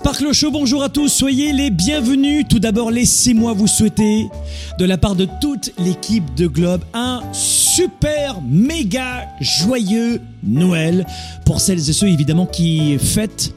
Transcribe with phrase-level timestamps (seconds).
[0.00, 2.44] Sparkle Show, bonjour à tous, soyez les bienvenus.
[2.48, 4.28] Tout d'abord, laissez-moi vous souhaiter,
[4.78, 11.04] de la part de toute l'équipe de Globe, un super méga joyeux Noël
[11.44, 13.52] pour celles et ceux évidemment qui fêtent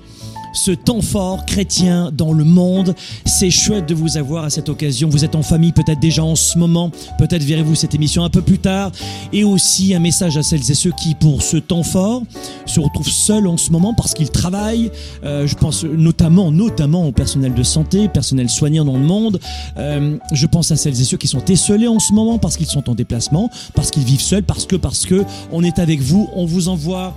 [0.54, 2.96] ce temps fort chrétien dans le monde.
[3.26, 5.10] C'est chouette de vous avoir à cette occasion.
[5.10, 8.42] Vous êtes en famille peut-être déjà en ce moment, peut-être verrez-vous cette émission un peu
[8.42, 8.92] plus tard.
[9.34, 12.24] Et aussi un message à celles et ceux qui, pour ce temps fort,
[12.66, 14.92] se retrouvent seuls en ce moment parce qu'ils travaillent.
[15.24, 19.40] Euh, je pense notamment, notamment au personnel de santé, personnel soignant dans le monde.
[19.78, 22.68] Euh, je pense à celles et ceux qui sont esselés en ce moment parce qu'ils
[22.68, 26.30] sont en déplacement, parce qu'ils vivent seuls, parce que, parce que on est avec vous.
[26.36, 27.14] On vous envoie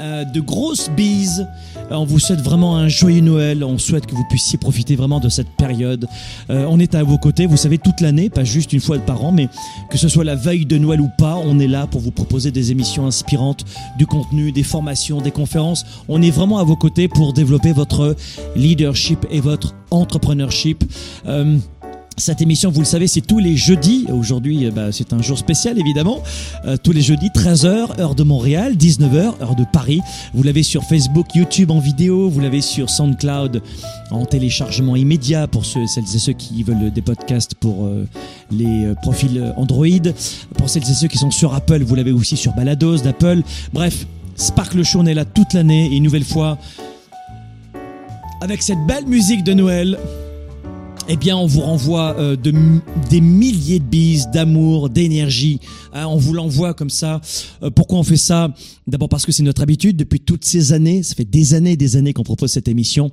[0.00, 1.46] euh, de grosses bises.
[1.90, 3.64] Euh, On vous souhaite vraiment un joyeux Noël.
[3.64, 6.06] On souhaite que vous puissiez profiter vraiment de cette période.
[6.50, 9.24] Euh, on est à vos côtés, vous savez, toute l'année, pas juste une fois par
[9.24, 9.48] an, mais
[9.90, 12.50] que ce soit la veille de Noël ou pas, on est là pour vous proposer
[12.50, 13.64] des émissions inspirantes,
[13.98, 15.84] du contenu, des formations, des conférences.
[16.08, 18.16] On est vraiment à vos côtés pour développer votre
[18.54, 20.84] leadership et votre entrepreneurship.
[22.18, 24.06] Cette émission, vous le savez, c'est tous les jeudis.
[24.10, 26.22] Aujourd'hui, eh ben, c'est un jour spécial, évidemment.
[26.64, 30.00] Euh, tous les jeudis, 13h, heure de Montréal, 19h, heure de Paris.
[30.32, 32.30] Vous l'avez sur Facebook, YouTube en vidéo.
[32.30, 33.60] Vous l'avez sur SoundCloud
[34.10, 38.06] en téléchargement immédiat pour celles et ceux qui veulent des podcasts pour euh,
[38.50, 39.86] les euh, profils Android.
[40.56, 43.42] Pour celles et ceux qui sont sur Apple, vous l'avez aussi sur Balados d'Apple.
[43.74, 45.90] Bref, Sparkle Show, on est là toute l'année.
[45.92, 46.56] Et une nouvelle fois,
[48.40, 49.98] avec cette belle musique de Noël,
[51.08, 52.52] eh bien, on vous renvoie euh, de,
[53.10, 55.60] des milliers de bises, d'amour, d'énergie.
[55.92, 57.20] Hein, on vous l'envoie comme ça.
[57.62, 58.52] Euh, pourquoi on fait ça?
[58.86, 61.02] D'abord parce que c'est notre habitude depuis toutes ces années.
[61.02, 63.10] Ça fait des années et des années qu'on propose cette émission.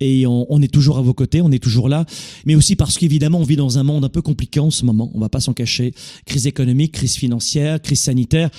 [0.00, 2.04] Et on, est toujours à vos côtés, on est toujours là,
[2.46, 5.10] mais aussi parce qu'évidemment on vit dans un monde un peu compliqué en ce moment.
[5.14, 5.92] On va pas s'en cacher.
[6.24, 8.50] Crise économique, crise financière, crise sanitaire.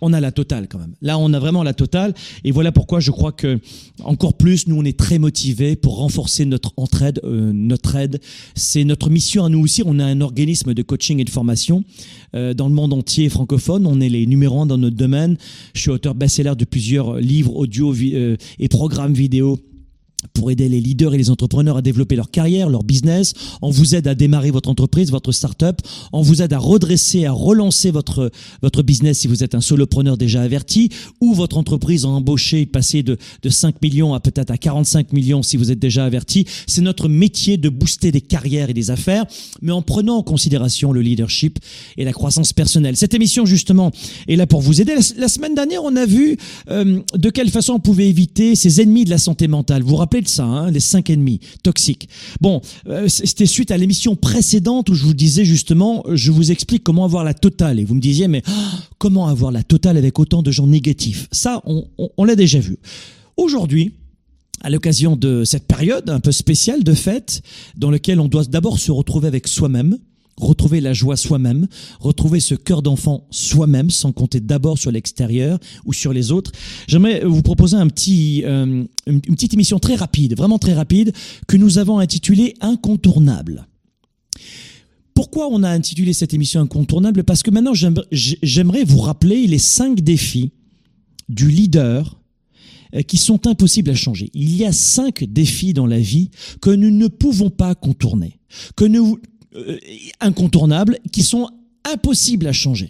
[0.00, 0.94] On a la totale quand même.
[1.00, 2.12] Là, on a vraiment la totale.
[2.44, 3.60] Et voilà pourquoi je crois que
[4.02, 8.20] encore plus, nous on est très motivés pour renforcer notre entraide, euh, notre aide.
[8.54, 9.82] C'est notre mission à nous aussi.
[9.86, 11.84] On a un organisme de coaching et de formation
[12.34, 13.86] euh, dans le monde entier francophone.
[13.86, 15.36] On est les numéros un dans notre domaine.
[15.74, 19.58] Je suis auteur best-seller de plusieurs livres audio euh, et programmes vidéo
[20.32, 23.34] pour aider les leaders et les entrepreneurs à développer leur carrière, leur business.
[23.60, 25.80] On vous aide à démarrer votre entreprise, votre start-up.
[26.12, 28.30] On vous aide à redresser, à relancer votre,
[28.62, 30.90] votre business si vous êtes un solopreneur déjà averti
[31.20, 35.42] ou votre entreprise a embauché, passer de, de 5 millions à peut-être à 45 millions
[35.42, 36.46] si vous êtes déjà averti.
[36.66, 39.26] C'est notre métier de booster des carrières et des affaires,
[39.60, 41.58] mais en prenant en considération le leadership
[41.96, 42.96] et la croissance personnelle.
[42.96, 43.90] Cette émission, justement,
[44.28, 44.94] est là pour vous aider.
[45.16, 46.36] La, semaine dernière, on a vu
[46.70, 49.82] euh, de quelle façon on pouvait éviter ces ennemis de la santé mentale.
[49.82, 52.08] Vous de ça, hein, les cinq ennemis toxiques.
[52.40, 56.82] Bon, euh, c'était suite à l'émission précédente où je vous disais justement, je vous explique
[56.82, 57.80] comment avoir la totale.
[57.80, 58.52] Et vous me disiez, mais oh,
[58.98, 61.28] comment avoir la totale avec autant de gens négatifs?
[61.32, 62.76] Ça, on, on, on l'a déjà vu.
[63.36, 63.92] Aujourd'hui,
[64.60, 67.42] à l'occasion de cette période un peu spéciale de fête,
[67.76, 69.98] dans laquelle on doit d'abord se retrouver avec soi-même,
[70.36, 71.68] retrouver la joie soi-même,
[72.00, 76.52] retrouver ce cœur d'enfant soi-même, sans compter d'abord sur l'extérieur ou sur les autres.
[76.86, 81.12] J'aimerais vous proposer un petit, euh, une petite émission très rapide, vraiment très rapide,
[81.46, 83.66] que nous avons intitulée Incontournable.
[85.14, 87.24] Pourquoi on a intitulé cette émission Incontournable?
[87.24, 87.74] Parce que maintenant,
[88.10, 90.52] j'aimerais vous rappeler les cinq défis
[91.28, 92.20] du leader
[92.94, 94.30] euh, qui sont impossibles à changer.
[94.34, 96.30] Il y a cinq défis dans la vie
[96.60, 98.38] que nous ne pouvons pas contourner,
[98.76, 99.18] que nous,
[99.56, 99.78] euh,
[100.20, 101.48] incontournables, qui sont
[101.84, 102.88] impossibles à changer.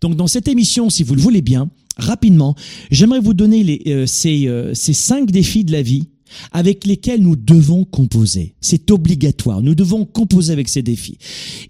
[0.00, 2.54] Donc dans cette émission, si vous le voulez bien, rapidement,
[2.90, 6.08] j'aimerais vous donner les, euh, ces, euh, ces cinq défis de la vie
[6.52, 8.54] avec lesquels nous devons composer.
[8.60, 9.62] C'est obligatoire.
[9.62, 11.18] Nous devons composer avec ces défis.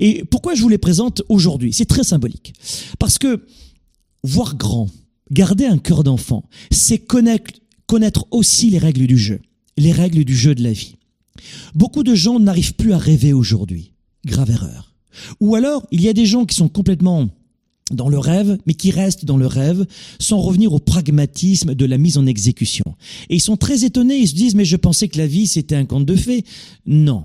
[0.00, 1.72] Et pourquoi je vous les présente aujourd'hui?
[1.72, 2.52] C'est très symbolique.
[2.98, 3.44] Parce que
[4.24, 4.88] voir grand,
[5.30, 7.52] garder un cœur d'enfant, c'est connaître,
[7.86, 9.40] connaître aussi les règles du jeu,
[9.76, 10.96] les règles du jeu de la vie.
[11.74, 13.92] Beaucoup de gens n'arrivent plus à rêver aujourd'hui.
[14.28, 14.94] Grave erreur.
[15.40, 17.28] Ou alors, il y a des gens qui sont complètement
[17.90, 19.86] dans le rêve, mais qui restent dans le rêve
[20.18, 22.84] sans revenir au pragmatisme de la mise en exécution.
[23.30, 25.74] Et ils sont très étonnés, ils se disent, mais je pensais que la vie c'était
[25.74, 26.44] un conte de fées.
[26.86, 27.24] Non,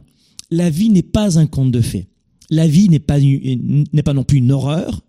[0.52, 2.08] la vie n'est pas un conte de fées.
[2.50, 5.02] La vie n'est pas, non plus une horreur.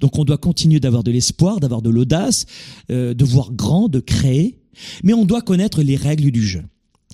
[0.00, 2.46] Donc on doit continuer d'avoir de l'espoir, d'avoir de l'audace,
[2.90, 4.58] euh, de voir grand, de créer,
[5.02, 6.62] mais on doit connaître les règles du jeu.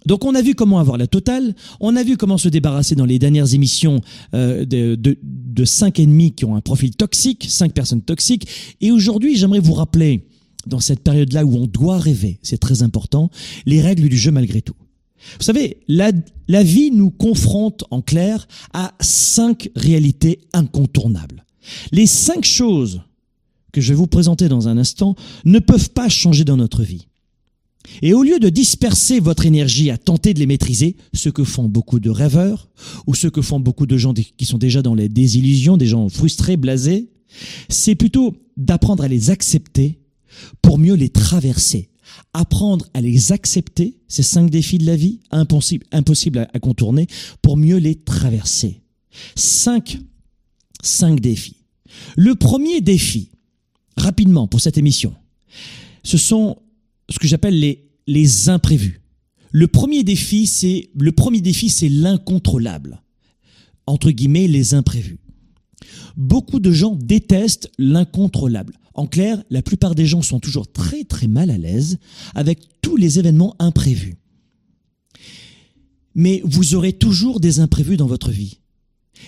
[0.06, 3.04] Donc on a vu comment avoir la totale, on a vu comment se débarrasser dans
[3.04, 4.00] les dernières émissions
[4.34, 8.48] euh, de, cinq ennemis qui ont un profil toxique, cinq personnes toxiques,
[8.80, 10.26] et aujourd'hui j'aimerais vous rappeler,
[10.66, 13.30] dans cette période-là où on doit rêver, c'est très important,
[13.66, 14.76] les règles du jeu malgré tout.
[15.38, 21.44] Vous savez, la vie nous confronte en clair à cinq réalités incontournables.
[21.92, 23.02] Les cinq choses
[23.72, 25.14] que je vais vous présenter dans un instant
[25.44, 27.06] ne peuvent pas changer dans notre vie.
[28.00, 31.68] Et au lieu de disperser votre énergie à tenter de les maîtriser, ce que font
[31.68, 32.68] beaucoup de rêveurs,
[33.06, 36.08] ou ce que font beaucoup de gens qui sont déjà dans les désillusions, des gens
[36.08, 37.08] frustrés, blasés,
[37.68, 39.98] c'est plutôt d'apprendre à les accepter
[40.60, 41.88] pour mieux les traverser.
[42.34, 47.06] Apprendre à les accepter, ces cinq défis de la vie, impossible à, contourner,
[47.40, 48.82] pour mieux les traverser.
[49.34, 49.98] Cinq,
[50.82, 51.56] cinq défis.
[52.16, 53.30] Le premier défi,
[53.96, 55.14] rapidement pour cette émission,
[56.02, 56.58] ce sont
[57.12, 59.02] ce que j'appelle les, imprévus.
[59.50, 63.02] Le premier défi, c'est le premier défi, c'est l'incontrôlable.
[63.86, 65.18] Entre guillemets, les imprévus.
[66.16, 68.78] Beaucoup de gens détestent l'incontrôlable.
[68.94, 71.98] En clair, la plupart des gens sont toujours très très mal à l'aise
[72.34, 74.16] avec tous les événements imprévus.
[76.14, 78.58] Mais vous aurez toujours des imprévus dans votre vie.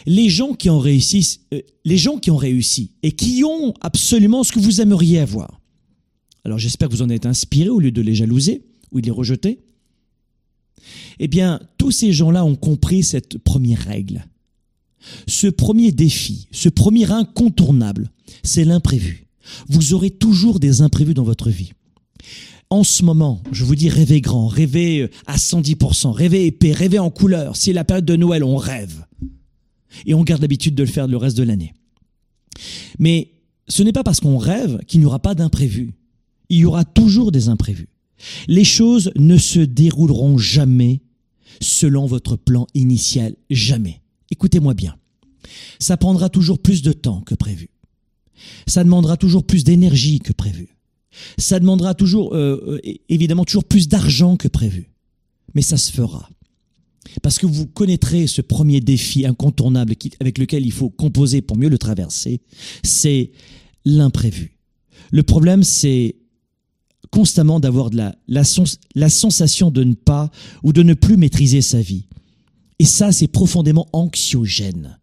[0.06, 4.42] Les gens qui ont réussi, euh, les gens qui ont réussi et qui ont absolument
[4.44, 5.60] ce que vous aimeriez avoir,
[6.44, 9.12] alors j'espère que vous en êtes inspiré au lieu de les jalouser ou de les
[9.12, 9.60] rejeter.
[11.18, 14.26] Eh bien, tous ces gens-là ont compris cette première règle.
[15.26, 18.10] Ce premier défi, ce premier incontournable,
[18.42, 19.26] c'est l'imprévu.
[19.68, 21.72] Vous aurez toujours des imprévus dans votre vie.
[22.70, 26.98] En ce moment, je vous dis rêvez grand, rêvez euh, à 110%, rêvez épais, rêvez
[26.98, 27.56] en couleur.
[27.56, 29.04] C'est la période de Noël, on rêve.
[30.06, 31.74] Et on garde l'habitude de le faire le reste de l'année.
[32.98, 33.32] Mais
[33.68, 35.94] ce n'est pas parce qu'on rêve qu'il n'y aura pas d'imprévu
[36.48, 37.88] il y aura toujours des imprévus.
[38.48, 41.02] Les choses ne se dérouleront jamais
[41.60, 44.00] selon votre plan initial, jamais.
[44.30, 44.96] Écoutez-moi bien.
[45.78, 47.68] Ça prendra toujours plus de temps que prévu.
[48.66, 50.68] Ça demandera toujours plus d'énergie que prévu.
[51.38, 54.90] Ça demandera toujours, euh, euh, évidemment, toujours plus d'argent que prévu.
[55.54, 56.28] Mais ça se fera.
[57.22, 61.68] Parce que vous connaîtrez ce premier défi incontournable avec lequel il faut composer pour mieux
[61.68, 62.40] le traverser,
[62.82, 63.30] c'est
[63.84, 64.56] l'imprévu.
[65.12, 66.16] Le problème, c'est
[67.10, 67.90] constamment d'avoir
[68.28, 70.30] la, sensation de ne pas
[70.62, 72.06] ou de ne plus maîtriser sa vie.
[72.78, 74.98] Et ça, c'est profondément anxiogène.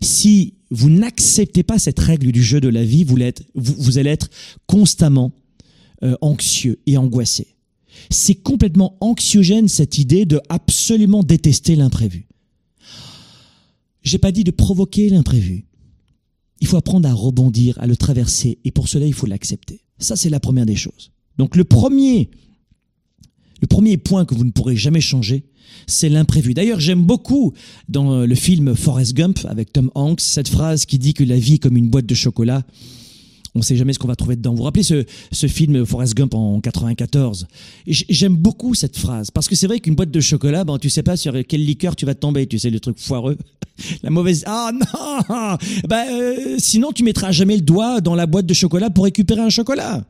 [0.00, 3.16] Si vous n'acceptez pas cette règle du jeu de la vie, vous,
[3.54, 4.30] vous, vous allez être
[4.66, 5.32] constamment
[6.02, 7.56] euh, anxieux et angoissé.
[8.10, 12.26] C'est complètement anxiogène cette idée de absolument détester l'imprévu.
[14.02, 15.66] J'ai pas dit de provoquer l'imprévu.
[16.60, 19.80] Il faut apprendre à rebondir, à le traverser, et pour cela, il faut l'accepter.
[19.98, 21.10] Ça, c'est la première des choses.
[21.38, 22.30] Donc le premier,
[23.60, 25.44] le premier point que vous ne pourrez jamais changer,
[25.86, 26.54] c'est l'imprévu.
[26.54, 27.52] D'ailleurs, j'aime beaucoup
[27.88, 31.58] dans le film Forrest Gump avec Tom Hanks cette phrase qui dit que la vie
[31.58, 32.62] comme une boîte de chocolat.
[33.54, 34.50] On ne sait jamais ce qu'on va trouver dedans.
[34.50, 37.46] Vous vous rappelez ce, ce film Forrest Gump en 94
[37.86, 41.02] J'aime beaucoup cette phrase parce que c'est vrai qu'une boîte de chocolat, ben tu sais
[41.02, 42.46] pas sur quelle liqueur tu vas tomber.
[42.46, 43.38] Tu sais le truc foireux,
[44.02, 44.44] la mauvaise.
[44.46, 45.56] Ah non
[45.88, 49.40] ben, euh, Sinon, tu mettras jamais le doigt dans la boîte de chocolat pour récupérer
[49.40, 50.04] un chocolat.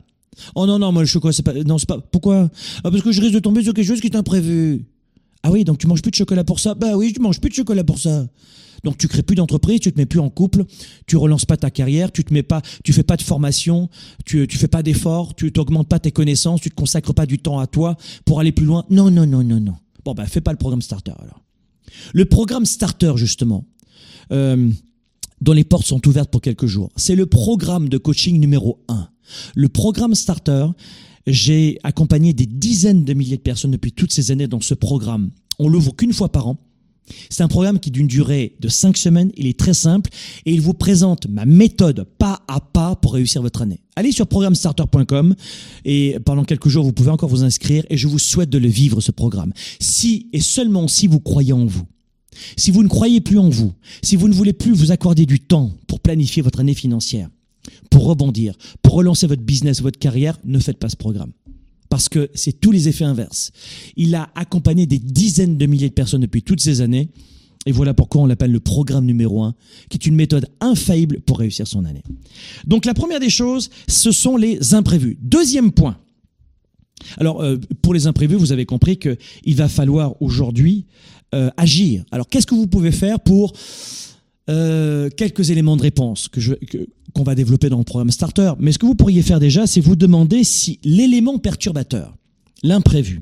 [0.55, 1.53] Oh non, non, moi le chocolat, c'est pas.
[1.53, 1.99] Non, c'est pas.
[1.99, 2.49] Pourquoi?
[2.83, 4.85] Ah, Parce que je risque de tomber sur quelque chose qui est imprévu.
[5.43, 6.73] Ah oui, donc tu manges plus de chocolat pour ça?
[6.75, 8.27] Bah oui, tu manges plus de chocolat pour ça.
[8.83, 10.65] Donc tu crées plus d'entreprise, tu te mets plus en couple,
[11.07, 13.89] tu relances pas ta carrière, tu te mets pas, tu fais pas de formation,
[14.25, 17.39] tu, tu fais pas d'efforts, tu t'augmentes pas tes connaissances, tu te consacres pas du
[17.39, 18.85] temps à toi pour aller plus loin.
[18.89, 19.75] Non, non, non, non, non.
[20.05, 21.43] Bon bah fais pas le programme starter alors.
[22.13, 23.65] Le programme starter justement,
[24.31, 24.69] euh,
[25.41, 29.09] dont les portes sont ouvertes pour quelques jours, c'est le programme de coaching numéro 1
[29.55, 30.67] le programme Starter,
[31.25, 35.31] j'ai accompagné des dizaines de milliers de personnes depuis toutes ces années dans ce programme.
[35.59, 36.57] On l'ouvre qu'une fois par an.
[37.29, 39.31] C'est un programme qui d'une durée de cinq semaines.
[39.37, 40.09] Il est très simple
[40.45, 43.79] et il vous présente ma méthode pas à pas pour réussir votre année.
[43.95, 45.35] Allez sur programmestarter.com
[45.85, 48.67] et pendant quelques jours, vous pouvez encore vous inscrire et je vous souhaite de le
[48.67, 49.53] vivre, ce programme.
[49.79, 51.85] Si et seulement si vous croyez en vous.
[52.55, 55.39] Si vous ne croyez plus en vous, si vous ne voulez plus vous accorder du
[55.39, 57.29] temps pour planifier votre année financière,
[57.89, 61.31] pour rebondir, pour relancer votre business, votre carrière, ne faites pas ce programme.
[61.89, 63.51] Parce que c'est tous les effets inverses.
[63.95, 67.09] Il a accompagné des dizaines de milliers de personnes depuis toutes ces années
[67.65, 69.53] Et voilà pourquoi on l'appelle le programme numéro un,
[69.89, 72.03] qui est une méthode infaillible pour réussir son année.
[72.65, 75.17] Donc la première des choses, ce sont les imprévus.
[75.21, 75.97] Deuxième point.
[77.17, 80.85] Alors euh, pour les imprévus, vous avez compris qu'il va falloir aujourd'hui
[81.35, 82.05] euh, agir.
[82.11, 83.53] Alors qu'est-ce que vous pouvez faire pour
[84.49, 86.53] euh, quelques éléments de réponse que je,
[87.13, 88.53] qu'on va développer dans le programme Starter.
[88.59, 92.15] Mais ce que vous pourriez faire déjà, c'est vous demander si l'élément perturbateur,
[92.63, 93.21] l'imprévu,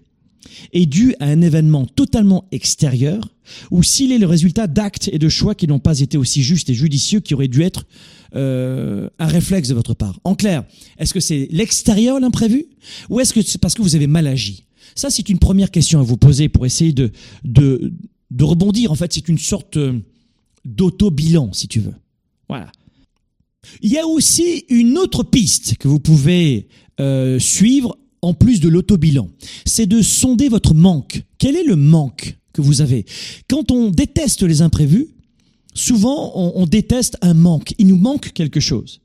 [0.73, 3.29] est dû à un événement totalement extérieur
[3.71, 6.69] ou s'il est le résultat d'actes et de choix qui n'ont pas été aussi justes
[6.69, 7.85] et judicieux qui auraient dû être
[8.35, 10.19] euh, un réflexe de votre part.
[10.23, 10.63] En clair,
[10.97, 12.67] est-ce que c'est l'extérieur l'imprévu
[13.09, 14.65] ou est-ce que c'est parce que vous avez mal agi?
[14.93, 17.11] Ça, c'est une première question à vous poser pour essayer de,
[17.43, 17.93] de,
[18.31, 18.91] de rebondir.
[18.91, 19.99] En fait, c'est une sorte euh,
[20.65, 21.93] d'auto-bilan, si tu veux.
[22.49, 22.71] Voilà.
[23.81, 26.67] Il y a aussi une autre piste que vous pouvez
[26.99, 29.29] euh, suivre en plus de l'auto-bilan.
[29.65, 31.23] C'est de sonder votre manque.
[31.37, 33.05] Quel est le manque que vous avez?
[33.47, 35.09] Quand on déteste les imprévus,
[35.73, 37.73] souvent on, on déteste un manque.
[37.77, 39.01] Il nous manque quelque chose.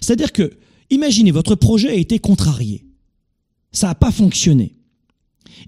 [0.00, 0.52] C'est-à-dire que,
[0.90, 2.84] imaginez, votre projet a été contrarié.
[3.72, 4.74] Ça n'a pas fonctionné.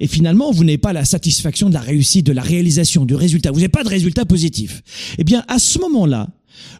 [0.00, 3.50] Et finalement, vous n'avez pas la satisfaction de la réussite, de la réalisation, du résultat.
[3.50, 4.82] Vous n'avez pas de résultat positif.
[5.18, 6.28] Eh bien, à ce moment-là,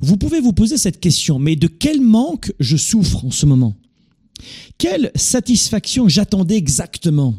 [0.01, 3.75] vous pouvez vous poser cette question, mais de quel manque je souffre en ce moment?
[4.79, 7.35] Quelle satisfaction j'attendais exactement?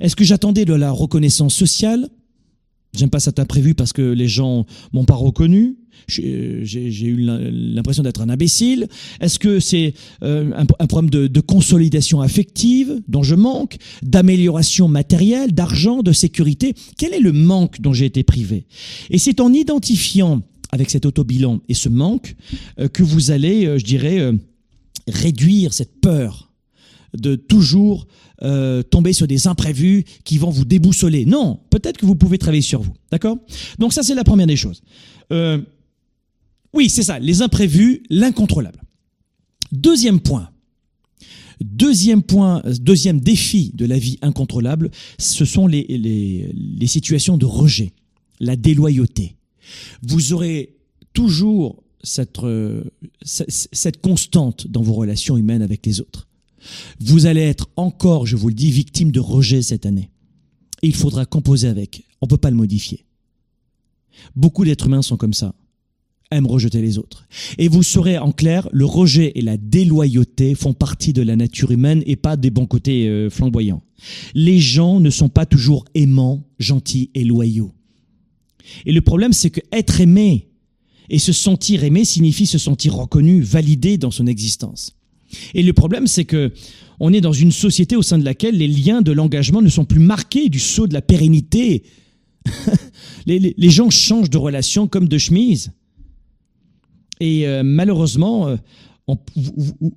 [0.00, 2.08] Est-ce que j'attendais de la reconnaissance sociale?
[2.96, 5.76] J'aime pas cet imprévu parce que les gens m'ont pas reconnu.
[6.08, 8.88] J'ai eu l'impression d'être un imbécile.
[9.20, 15.52] Est-ce que c'est euh, un, problème de, de, consolidation affective dont je manque, d'amélioration matérielle,
[15.52, 16.74] d'argent, de sécurité?
[16.96, 18.66] Quel est le manque dont j'ai été privé?
[19.10, 22.36] Et c'est en identifiant avec cet auto-bilan et ce manque
[22.78, 24.32] euh, que vous allez, euh, je dirais, euh,
[25.08, 26.52] réduire cette peur
[27.14, 28.06] de toujours
[28.42, 31.24] euh, tomber sur des imprévus qui vont vous déboussoler.
[31.24, 32.94] Non, peut-être que vous pouvez travailler sur vous.
[33.10, 33.38] D'accord?
[33.78, 34.82] Donc ça, c'est la première des choses.
[35.32, 35.60] Euh,
[36.72, 38.80] oui, c'est ça, les imprévus, l'incontrôlable.
[39.72, 40.50] Deuxième point.
[41.60, 47.46] Deuxième point, deuxième défi de la vie incontrôlable, ce sont les, les, les situations de
[47.46, 47.92] rejet,
[48.40, 49.36] la déloyauté.
[50.02, 50.76] Vous aurez
[51.14, 52.84] toujours cette, euh,
[53.22, 56.25] cette constante dans vos relations humaines avec les autres.
[57.00, 60.10] Vous allez être encore, je vous le dis, victime de rejet cette année.
[60.82, 62.04] Et il faudra composer avec.
[62.20, 63.04] On ne peut pas le modifier.
[64.34, 65.54] Beaucoup d'êtres humains sont comme ça,
[66.30, 67.26] aiment rejeter les autres.
[67.58, 71.70] Et vous saurez en clair, le rejet et la déloyauté font partie de la nature
[71.70, 73.82] humaine et pas des bons côtés euh, flamboyants.
[74.34, 77.72] Les gens ne sont pas toujours aimants, gentils et loyaux.
[78.84, 80.48] Et le problème, c'est que être aimé
[81.08, 84.96] et se sentir aimé signifie se sentir reconnu, validé dans son existence.
[85.54, 86.52] Et le problème, c'est que
[86.98, 89.84] on est dans une société au sein de laquelle les liens de l'engagement ne sont
[89.84, 91.82] plus marqués du saut de la pérennité.
[93.26, 95.72] les, gens changent de relation comme de chemise.
[97.20, 98.56] Et euh, malheureusement, euh,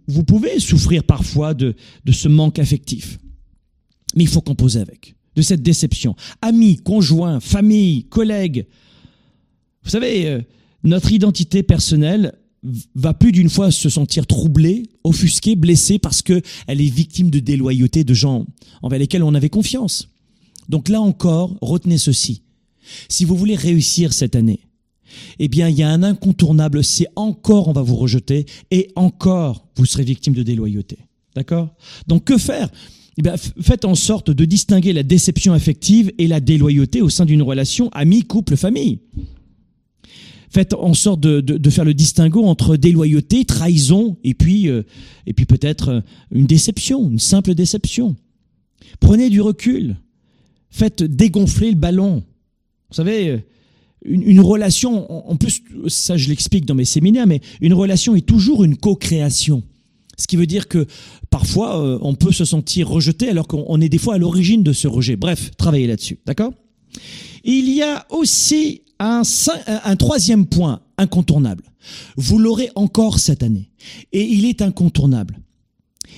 [0.08, 3.20] vous, pouvez souffrir parfois de, de ce manque affectif.
[4.16, 6.16] Mais il faut composer avec, de cette déception.
[6.42, 8.66] Amis, conjoints, famille, collègues.
[9.84, 10.42] Vous savez, euh,
[10.84, 12.34] notre identité personnelle
[12.96, 17.40] va plus d'une fois se sentir troublée, offusquée, blessée parce que elle est victime de
[17.40, 18.46] déloyauté de gens
[18.82, 20.10] envers lesquels on avait confiance.
[20.68, 22.44] Donc là encore, retenez ceci.
[23.08, 24.60] Si vous voulez réussir cette année,
[25.40, 29.68] eh bien, il y a un incontournable, c'est encore on va vous rejeter et encore
[29.76, 30.98] vous serez victime de déloyauté.
[31.36, 31.70] D'accord?
[32.08, 32.70] Donc que faire?
[33.18, 37.26] Eh bien, faites en sorte de distinguer la déception affective et la déloyauté au sein
[37.26, 39.00] d'une relation ami, couple, famille
[40.50, 44.84] faites en sorte de, de, de, faire le distinguo entre déloyauté, trahison et puis, euh,
[45.26, 46.02] et puis peut-être euh,
[46.32, 48.16] une déception, une simple déception.
[49.00, 49.98] Prenez du recul.
[50.72, 52.24] Faites dégonfler le ballon.
[52.90, 53.40] Vous savez, euh,
[54.06, 58.26] une, une relation, en plus, ça je l'explique dans mes séminaires, mais une relation est
[58.26, 59.64] toujours une co-création.
[60.20, 60.86] Ce qui veut dire que
[61.30, 64.74] parfois, euh, on peut se sentir rejeté alors qu'on est des fois à l'origine de
[64.74, 65.16] ce rejet.
[65.16, 66.20] Bref, travaillez là-dessus.
[66.26, 66.52] D'accord?
[67.46, 71.64] Il y a aussi un, troisième point incontournable.
[72.18, 73.70] Vous l'aurez encore cette année.
[74.12, 75.40] Et il est incontournable.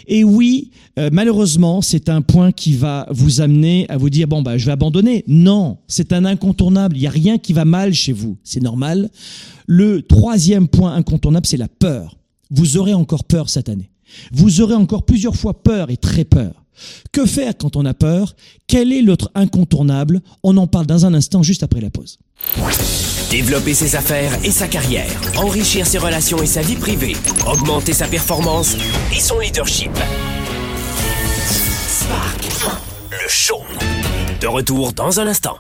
[0.07, 4.41] Et oui, euh, malheureusement, c'est un point qui va vous amener à vous dire bon
[4.41, 5.23] bah je vais abandonner.
[5.27, 6.97] Non, c'est un incontournable.
[6.97, 8.37] Il y a rien qui va mal chez vous.
[8.43, 9.09] C'est normal.
[9.67, 12.17] Le troisième point incontournable, c'est la peur.
[12.49, 13.91] Vous aurez encore peur cette année.
[14.31, 16.60] Vous aurez encore plusieurs fois peur et très peur.
[17.11, 18.35] Que faire quand on a peur?
[18.67, 20.21] Quel est l'autre incontournable?
[20.43, 22.19] On en parle dans un instant juste après la pause.
[23.29, 27.15] Développer ses affaires et sa carrière, enrichir ses relations et sa vie privée,
[27.47, 28.75] augmenter sa performance
[29.15, 29.91] et son leadership.
[31.87, 32.43] Spark,
[33.11, 33.61] le show.
[34.41, 35.57] De retour dans un instant.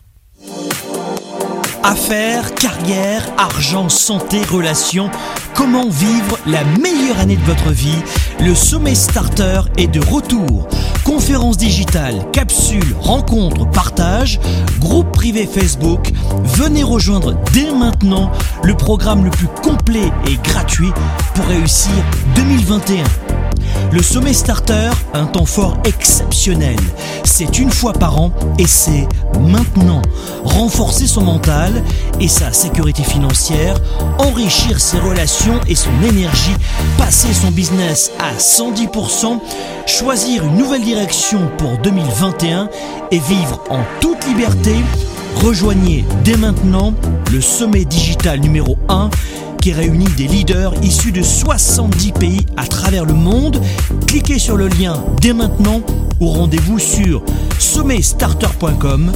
[1.83, 5.09] Affaires, carrière, argent, santé, relations.
[5.55, 7.97] Comment vivre la meilleure année de votre vie?
[8.43, 10.67] Le sommet starter est de retour.
[11.05, 14.39] Conférences digitales, capsules, rencontres, partages,
[14.79, 16.11] groupe privé Facebook.
[16.43, 18.31] Venez rejoindre dès maintenant
[18.63, 20.91] le programme le plus complet et gratuit
[21.35, 21.91] pour réussir
[22.35, 23.40] 2021.
[23.91, 26.77] Le sommet starter, un temps fort exceptionnel.
[27.25, 29.05] C'est une fois par an et c'est
[29.41, 30.01] maintenant.
[30.45, 31.83] Renforcer son mental
[32.21, 33.75] et sa sécurité financière,
[34.17, 36.55] enrichir ses relations et son énergie,
[36.97, 39.39] passer son business à 110%,
[39.87, 42.69] choisir une nouvelle direction pour 2021
[43.11, 44.75] et vivre en toute liberté.
[45.43, 46.93] Rejoignez dès maintenant
[47.29, 49.09] le sommet digital numéro 1
[49.61, 53.61] qui réunit des leaders issus de 70 pays à travers le monde.
[54.07, 55.81] Cliquez sur le lien dès maintenant
[56.19, 57.23] ou rendez-vous sur
[57.59, 59.11] sommetstarter.com.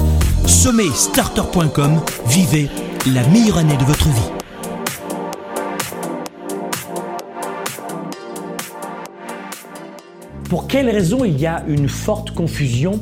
[0.46, 2.70] Sommetstarter.com, vivez
[3.12, 4.32] la meilleure année de votre vie.
[10.48, 13.02] Pour quelles raisons il y a une forte confusion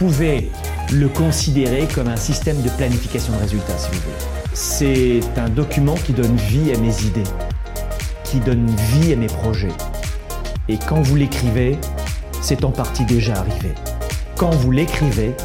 [0.01, 0.49] Pouvez
[0.91, 4.15] le considérer comme un système de planification de résultats, si vous voulez.
[4.51, 7.29] C'est un document qui donne vie à mes idées,
[8.23, 9.75] qui donne vie à mes projets.
[10.67, 11.77] Et quand vous l'écrivez,
[12.41, 13.75] c'est en partie déjà arrivé.
[14.37, 15.35] Quand vous l'écrivez,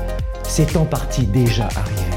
[0.43, 2.17] c'est en partie déjà arrivé.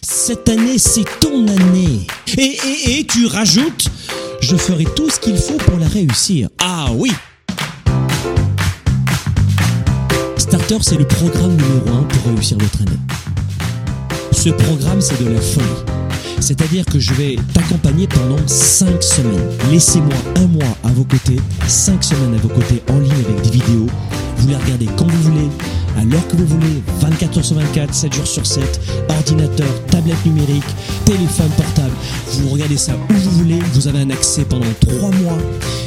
[0.00, 2.06] Cette année, c'est ton année.
[2.38, 3.90] Et, et, et tu rajoutes,
[4.40, 6.48] je ferai tout ce qu'il faut pour la réussir.
[6.58, 7.12] Ah oui
[10.80, 12.98] C'est le programme numéro un pour réussir votre année.
[14.32, 15.66] Ce programme, c'est de la folie.
[16.40, 19.50] C'est-à-dire que je vais t'accompagner pendant 5 semaines.
[19.70, 23.50] Laissez-moi un mois à vos côtés, 5 semaines à vos côtés en ligne avec des
[23.50, 23.86] vidéos.
[24.42, 25.48] Vous les regardez quand vous voulez,
[25.96, 30.26] à l'heure que vous voulez, 24 heures sur 24, 7 jours sur 7, ordinateur, tablette
[30.26, 30.64] numérique,
[31.04, 31.92] téléphone portable.
[32.26, 35.38] Vous regardez ça où vous voulez, vous avez un accès pendant 3 mois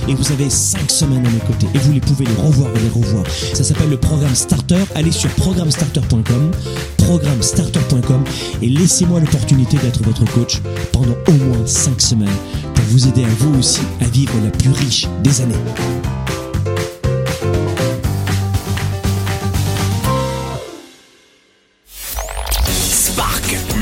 [0.08, 2.80] et vous avez 5 semaines à mes côtés et vous les pouvez les revoir et
[2.80, 3.26] les revoir.
[3.54, 4.86] Ça s'appelle le programme Starter.
[4.96, 6.52] Allez sur programmestarter.com,
[6.96, 8.24] programmestarter.com
[8.62, 10.62] et laissez-moi l'opportunité d'être votre coach
[10.94, 12.30] pendant au moins 5 semaines
[12.74, 15.56] pour vous aider à vous aussi à vivre la plus riche des années.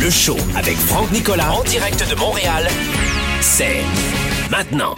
[0.03, 2.67] Le show avec Franck Nicolas en direct de Montréal,
[3.39, 3.81] c'est
[4.49, 4.95] maintenant.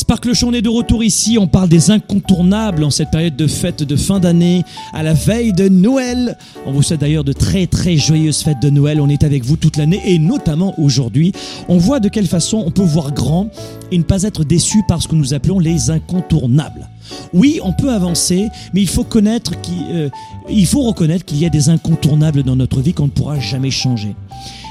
[0.00, 1.36] Spark le Show, on est de retour ici.
[1.36, 5.52] On parle des incontournables en cette période de fête de fin d'année, à la veille
[5.52, 6.38] de Noël.
[6.64, 8.98] On vous souhaite d'ailleurs de très très joyeuses fêtes de Noël.
[9.02, 11.32] On est avec vous toute l'année et notamment aujourd'hui.
[11.68, 13.50] On voit de quelle façon on peut voir grand
[13.92, 16.88] et ne pas être déçu par ce que nous appelons les incontournables.
[17.34, 19.52] Oui, on peut avancer, mais il faut connaître
[19.90, 20.08] euh,
[20.48, 23.70] il faut reconnaître qu'il y a des incontournables dans notre vie qu'on ne pourra jamais
[23.70, 24.14] changer.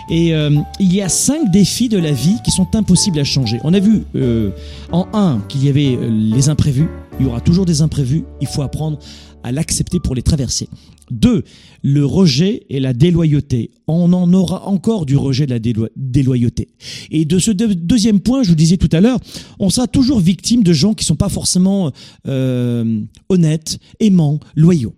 [0.09, 3.59] Et euh, il y a cinq défis de la vie qui sont impossibles à changer.
[3.63, 4.49] On a vu euh,
[4.91, 6.87] en un qu'il y avait euh, les imprévus.
[7.19, 8.23] Il y aura toujours des imprévus.
[8.41, 8.97] Il faut apprendre
[9.43, 10.67] à l'accepter pour les traverser.
[11.11, 11.43] Deux,
[11.83, 13.71] le rejet et la déloyauté.
[13.87, 16.69] On en aura encore du rejet de la délo- déloyauté.
[17.09, 19.19] Et de ce deux- deuxième point, je vous disais tout à l'heure,
[19.59, 21.91] on sera toujours victime de gens qui sont pas forcément
[22.27, 24.93] euh, honnêtes, aimants, loyaux.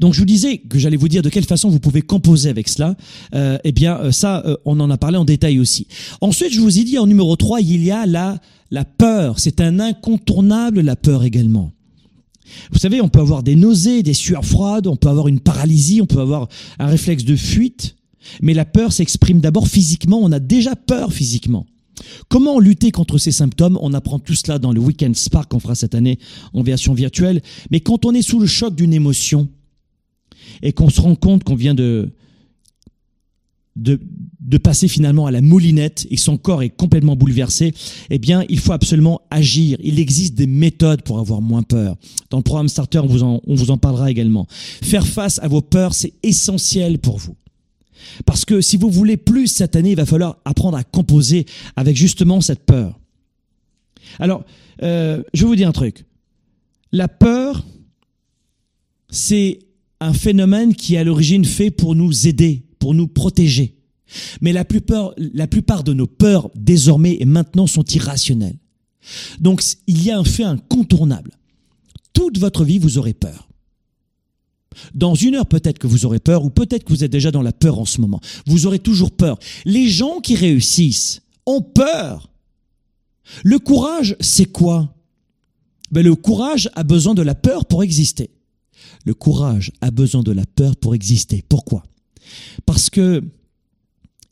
[0.00, 2.68] Donc je vous disais que j'allais vous dire de quelle façon vous pouvez composer avec
[2.68, 2.96] cela.
[3.34, 5.86] Euh, eh bien euh, ça, euh, on en a parlé en détail aussi.
[6.20, 9.38] Ensuite, je vous ai dit en numéro 3, il y a la, la peur.
[9.38, 11.72] C'est un incontournable, la peur également.
[12.70, 16.00] Vous savez, on peut avoir des nausées, des sueurs froides, on peut avoir une paralysie,
[16.00, 17.96] on peut avoir un réflexe de fuite.
[18.40, 21.66] Mais la peur s'exprime d'abord physiquement, on a déjà peur physiquement.
[22.28, 23.78] Comment lutter contre ces symptômes?
[23.80, 26.18] On apprend tout cela dans le Weekend Spark qu'on fera cette année
[26.52, 27.42] en version virtuelle.
[27.70, 29.48] Mais quand on est sous le choc d'une émotion,
[30.62, 32.10] et qu'on se rend compte qu'on vient de,
[33.76, 37.74] de, passer finalement à la moulinette et que son corps est complètement bouleversé,
[38.10, 39.78] eh bien, il faut absolument agir.
[39.82, 41.96] Il existe des méthodes pour avoir moins peur.
[42.30, 44.46] Dans le programme Starter, on vous en, on vous en parlera également.
[44.50, 47.36] Faire face à vos peurs, c'est essentiel pour vous.
[48.24, 51.96] Parce que si vous voulez plus cette année, il va falloir apprendre à composer avec
[51.96, 52.98] justement cette peur.
[54.18, 54.44] Alors,
[54.82, 56.04] euh, je vais vous dire un truc.
[56.92, 57.64] La peur,
[59.10, 59.58] c'est
[60.00, 63.76] un phénomène qui est à l'origine fait pour nous aider, pour nous protéger.
[64.40, 68.58] Mais la plupart, la plupart de nos peurs désormais et maintenant sont irrationnelles.
[69.40, 71.32] Donc il y a un fait incontournable.
[72.12, 73.48] Toute votre vie, vous aurez peur.
[74.94, 77.42] Dans une heure, peut-être que vous aurez peur, ou peut-être que vous êtes déjà dans
[77.42, 78.20] la peur en ce moment.
[78.46, 79.38] Vous aurez toujours peur.
[79.64, 82.30] Les gens qui réussissent ont peur.
[83.42, 84.94] Le courage, c'est quoi?
[85.90, 88.30] Ben, Le courage a besoin de la peur pour exister.
[89.06, 91.42] Le courage a besoin de la peur pour exister.
[91.48, 91.84] Pourquoi?
[92.66, 93.22] Parce que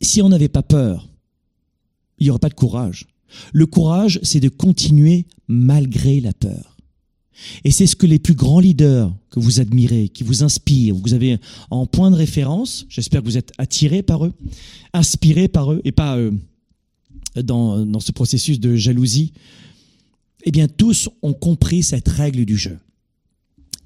[0.01, 1.07] si on n'avait pas peur,
[2.19, 3.07] il n'y aurait pas de courage.
[3.53, 6.75] Le courage, c'est de continuer malgré la peur.
[7.63, 11.13] Et c'est ce que les plus grands leaders que vous admirez, qui vous inspirent, vous
[11.13, 11.37] avez
[11.69, 14.33] en point de référence, j'espère que vous êtes attirés par eux,
[14.93, 16.31] inspirés par eux, et pas euh,
[17.35, 19.31] dans, dans ce processus de jalousie,
[20.43, 22.77] eh bien tous ont compris cette règle du jeu.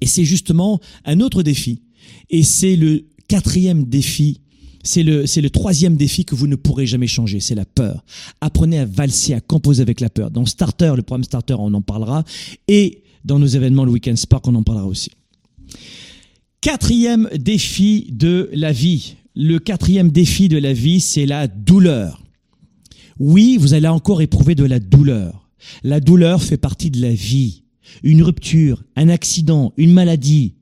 [0.00, 1.82] Et c'est justement un autre défi.
[2.30, 4.40] Et c'est le quatrième défi
[4.82, 8.04] c'est le, c'est le troisième défi que vous ne pourrez jamais changer, c'est la peur.
[8.40, 10.30] Apprenez à valser, à composer avec la peur.
[10.30, 12.24] Dans Starter, le programme Starter, on en parlera.
[12.68, 15.10] Et dans nos événements, le Weekend Spark, on en parlera aussi.
[16.60, 19.16] Quatrième défi de la vie.
[19.34, 22.22] Le quatrième défi de la vie, c'est la douleur.
[23.18, 25.50] Oui, vous allez encore éprouver de la douleur.
[25.82, 27.64] La douleur fait partie de la vie.
[28.02, 30.54] Une rupture, un accident, une maladie,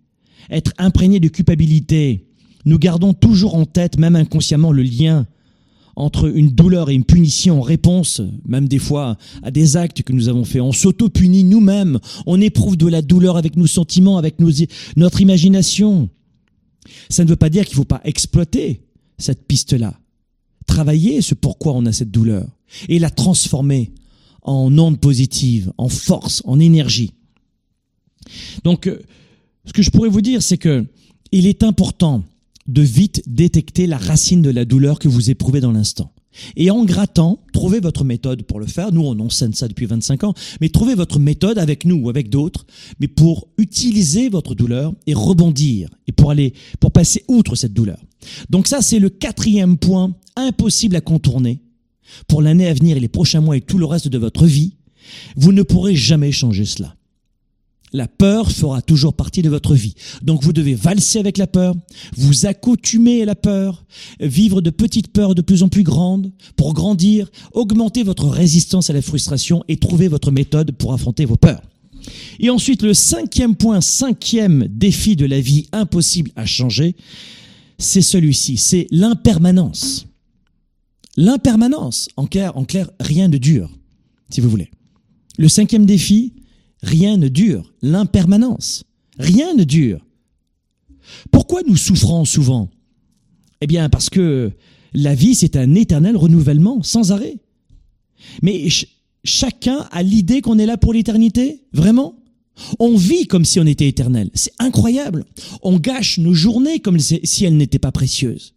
[0.50, 2.28] être imprégné de culpabilité,
[2.64, 5.26] nous gardons toujours en tête, même inconsciemment, le lien
[5.96, 10.12] entre une douleur et une punition en réponse, même des fois à des actes que
[10.12, 10.62] nous avons faits.
[10.62, 14.36] On s'auto-punit nous-mêmes, on éprouve de la douleur avec nos sentiments, avec
[14.96, 16.08] notre imagination.
[17.08, 18.82] Ça ne veut pas dire qu'il ne faut pas exploiter
[19.18, 19.98] cette piste-là.
[20.66, 22.46] Travailler ce pourquoi on a cette douleur
[22.88, 23.92] et la transformer
[24.42, 27.14] en onde positive, en force, en énergie.
[28.64, 29.00] Donc, euh,
[29.64, 30.84] ce que je pourrais vous dire, c'est que
[31.32, 32.24] il est important
[32.66, 36.12] de vite détecter la racine de la douleur que vous éprouvez dans l'instant.
[36.56, 38.92] Et en grattant, trouvez votre méthode pour le faire.
[38.92, 42.30] Nous, on enseigne ça depuis 25 ans, mais trouvez votre méthode avec nous ou avec
[42.30, 42.66] d'autres,
[43.00, 47.98] mais pour utiliser votre douleur et rebondir et pour aller, pour passer outre cette douleur.
[48.50, 51.60] Donc ça, c'est le quatrième point impossible à contourner
[52.26, 54.74] pour l'année à venir et les prochains mois et tout le reste de votre vie.
[55.36, 56.94] Vous ne pourrez jamais changer cela.
[57.92, 59.94] La peur fera toujours partie de votre vie.
[60.22, 61.74] Donc vous devez valser avec la peur,
[62.16, 63.84] vous accoutumer à la peur,
[64.20, 68.92] vivre de petites peurs de plus en plus grandes pour grandir, augmenter votre résistance à
[68.92, 71.62] la frustration et trouver votre méthode pour affronter vos peurs.
[72.38, 76.94] Et ensuite, le cinquième point, cinquième défi de la vie impossible à changer,
[77.78, 80.06] c'est celui-ci, c'est l'impermanence.
[81.16, 83.70] L'impermanence, en clair, en clair, rien ne dure,
[84.30, 84.70] si vous voulez.
[85.36, 86.32] Le cinquième défi,
[86.82, 87.72] Rien ne dure.
[87.82, 88.84] L'impermanence.
[89.18, 90.04] Rien ne dure.
[91.30, 92.68] Pourquoi nous souffrons souvent?
[93.60, 94.52] Eh bien parce que
[94.94, 97.38] la vie, c'est un éternel renouvellement sans arrêt.
[98.42, 98.68] Mais
[99.24, 101.64] chacun a l'idée qu'on est là pour l'éternité?
[101.72, 102.14] Vraiment?
[102.78, 104.30] On vit comme si on était éternel.
[104.34, 105.24] C'est incroyable.
[105.62, 108.54] On gâche nos journées comme si elles n'étaient pas précieuses.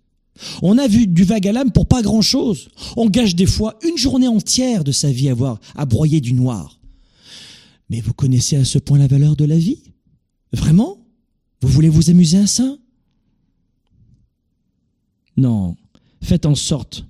[0.64, 2.70] On a vu du vague à l'âme pour pas grand chose.
[2.98, 6.34] On gâche des fois une journée entière de sa vie à voir, à broyer du
[6.34, 6.81] noir.
[7.92, 9.84] Mais vous connaissez à ce point la valeur de la vie?
[10.54, 11.06] Vraiment?
[11.62, 12.78] Vous voulez vous amuser à ça?
[15.36, 15.76] Non,
[16.24, 17.06] faites en sorte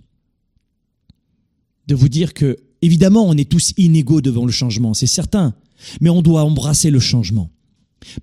[1.86, 5.54] de vous dire que, évidemment, on est tous inégaux devant le changement, c'est certain,
[6.00, 7.52] mais on doit embrasser le changement,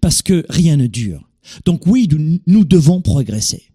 [0.00, 1.30] parce que rien ne dure.
[1.64, 2.08] Donc oui,
[2.46, 3.67] nous devons progresser.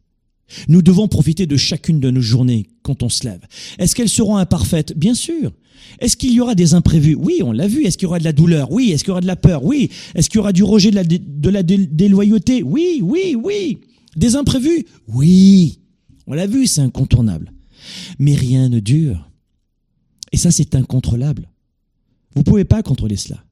[0.67, 3.41] Nous devons profiter de chacune de nos journées quand on se lève.
[3.79, 4.97] Est-ce qu'elles seront imparfaites?
[4.97, 5.51] Bien sûr.
[5.99, 7.15] Est-ce qu'il y aura des imprévus?
[7.15, 7.85] Oui, on l'a vu.
[7.85, 8.71] Est-ce qu'il y aura de la douleur?
[8.71, 8.91] Oui.
[8.91, 9.63] Est-ce qu'il y aura de la peur?
[9.63, 9.89] Oui.
[10.15, 12.63] Est-ce qu'il y aura du rejet de la, de la déloyauté?
[12.63, 13.79] Oui, oui, oui.
[14.15, 14.85] Des imprévus?
[15.07, 15.79] Oui.
[16.27, 17.51] On l'a vu, c'est incontournable.
[18.19, 19.29] Mais rien ne dure.
[20.31, 21.49] Et ça, c'est incontrôlable.
[22.33, 23.43] Vous ne pouvez pas contrôler cela.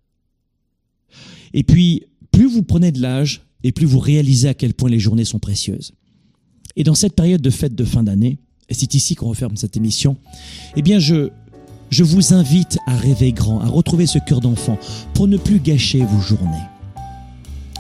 [1.53, 4.99] Et puis, plus vous prenez de l'âge, et plus vous réalisez à quel point les
[4.99, 5.91] journées sont précieuses.
[6.75, 8.37] Et dans cette période de fête de fin d'année,
[8.69, 10.15] et c'est ici qu'on referme cette émission,
[10.75, 11.29] eh bien, je,
[11.89, 14.77] je vous invite à rêver grand, à retrouver ce cœur d'enfant
[15.13, 16.63] pour ne plus gâcher vos journées.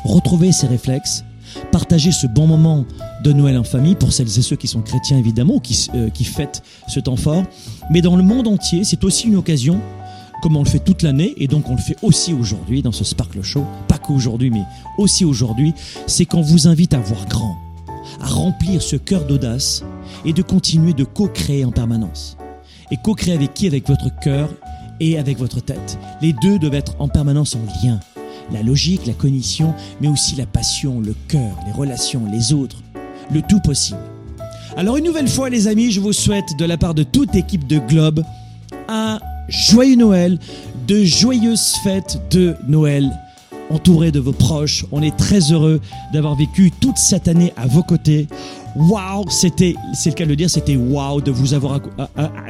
[0.03, 1.23] Retrouvez ces réflexes,
[1.71, 2.85] partagez ce bon moment
[3.23, 6.09] de Noël en famille pour celles et ceux qui sont chrétiens évidemment ou qui, euh,
[6.09, 7.43] qui fêtent ce temps fort.
[7.89, 9.79] Mais dans le monde entier, c'est aussi une occasion,
[10.41, 13.05] comme on le fait toute l'année et donc on le fait aussi aujourd'hui dans ce
[13.05, 14.63] Sparkle Show, pas qu'aujourd'hui mais
[14.97, 15.73] aussi aujourd'hui,
[16.07, 17.55] c'est qu'on vous invite à voir grand
[18.21, 19.83] à remplir ce cœur d'audace
[20.25, 22.37] et de continuer de co-créer en permanence.
[22.91, 23.67] Et co-créer avec qui?
[23.67, 24.49] Avec votre cœur
[24.99, 25.97] et avec votre tête.
[26.21, 27.99] Les deux doivent être en permanence en lien.
[28.51, 32.83] La logique, la cognition, mais aussi la passion, le cœur, les relations, les autres.
[33.33, 33.99] Le tout possible.
[34.77, 37.67] Alors une nouvelle fois les amis, je vous souhaite de la part de toute équipe
[37.67, 38.23] de Globe
[38.87, 40.37] un joyeux Noël,
[40.87, 43.11] de joyeuses fêtes de Noël
[43.71, 44.85] entouré de vos proches.
[44.91, 45.79] On est très heureux
[46.13, 48.27] d'avoir vécu toute cette année à vos côtés.
[48.75, 51.81] Waouh, c'était, c'est le cas de le dire, c'était waouh de vous avoir.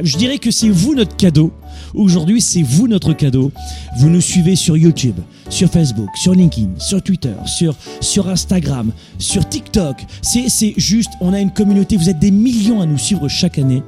[0.01, 1.51] Je dirais que c'est vous notre cadeau.
[1.93, 3.51] Aujourd'hui, c'est vous notre cadeau.
[3.97, 5.15] Vous nous suivez sur YouTube,
[5.49, 10.05] sur Facebook, sur LinkedIn, sur Twitter, sur, sur Instagram, sur TikTok.
[10.21, 13.57] C'est, c'est juste, on a une communauté, vous êtes des millions à nous suivre chaque
[13.57, 13.81] année.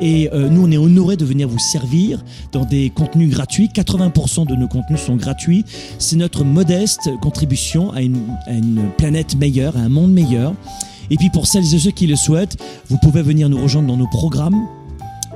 [0.00, 3.68] Et euh, nous, on est honorés de venir vous servir dans des contenus gratuits.
[3.72, 5.64] 80% de nos contenus sont gratuits.
[5.98, 8.20] C'est notre modeste contribution à une,
[8.98, 10.54] planète meilleure, à un monde meilleur.
[11.10, 12.56] Et puis pour celles et ceux qui le souhaitent,
[12.88, 14.66] vous pouvez venir nous rejoindre dans nos programmes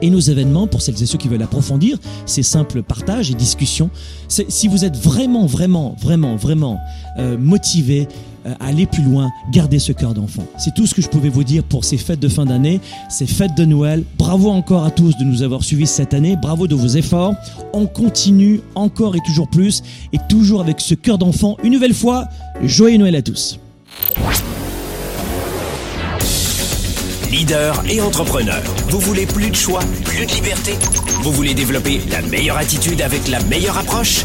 [0.03, 3.91] et nos événements pour celles et ceux qui veulent approfondir ces simples partages et discussions.
[4.29, 6.79] Si vous êtes vraiment, vraiment, vraiment, vraiment
[7.19, 8.09] euh, motivé
[8.59, 10.45] aller plus loin, gardez ce cœur d'enfant.
[10.59, 13.27] C'est tout ce que je pouvais vous dire pour ces fêtes de fin d'année, ces
[13.27, 14.05] fêtes de Noël.
[14.19, 16.37] Bravo encore à tous de nous avoir suivis cette année.
[16.41, 17.35] Bravo de vos efforts.
[17.73, 21.57] On continue encore et toujours plus et toujours avec ce cœur d'enfant.
[21.63, 22.27] Une nouvelle fois,
[22.63, 23.59] joyeux Noël à tous.
[27.31, 30.73] Leader et entrepreneur, vous voulez plus de choix, plus de liberté?
[31.23, 34.25] Vous voulez développer la meilleure attitude avec la meilleure approche?